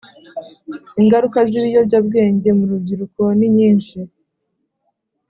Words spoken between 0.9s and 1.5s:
Ingaruka